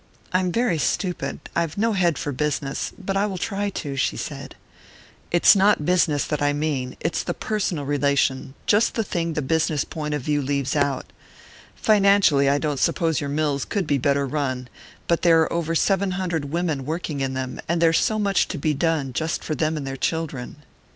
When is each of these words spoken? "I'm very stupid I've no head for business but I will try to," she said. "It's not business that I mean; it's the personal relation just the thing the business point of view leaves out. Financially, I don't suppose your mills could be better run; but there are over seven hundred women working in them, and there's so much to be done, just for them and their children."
"I'm 0.33 0.51
very 0.51 0.79
stupid 0.79 1.41
I've 1.55 1.77
no 1.77 1.93
head 1.93 2.17
for 2.17 2.31
business 2.31 2.91
but 2.97 3.15
I 3.15 3.27
will 3.27 3.37
try 3.37 3.69
to," 3.69 3.95
she 3.95 4.17
said. 4.17 4.55
"It's 5.29 5.55
not 5.55 5.85
business 5.85 6.25
that 6.25 6.41
I 6.41 6.53
mean; 6.53 6.97
it's 6.99 7.21
the 7.21 7.35
personal 7.35 7.85
relation 7.85 8.55
just 8.65 8.95
the 8.95 9.03
thing 9.03 9.33
the 9.33 9.43
business 9.43 9.83
point 9.85 10.15
of 10.15 10.23
view 10.23 10.41
leaves 10.41 10.75
out. 10.75 11.13
Financially, 11.75 12.49
I 12.49 12.57
don't 12.57 12.79
suppose 12.79 13.21
your 13.21 13.29
mills 13.29 13.63
could 13.63 13.85
be 13.85 13.99
better 13.99 14.25
run; 14.25 14.69
but 15.07 15.21
there 15.21 15.43
are 15.43 15.53
over 15.53 15.75
seven 15.75 16.09
hundred 16.13 16.45
women 16.45 16.83
working 16.83 17.19
in 17.19 17.35
them, 17.35 17.59
and 17.69 17.79
there's 17.79 17.99
so 17.99 18.17
much 18.17 18.47
to 18.47 18.57
be 18.57 18.73
done, 18.73 19.13
just 19.13 19.43
for 19.43 19.53
them 19.53 19.77
and 19.77 19.85
their 19.85 19.97
children." 19.97 20.55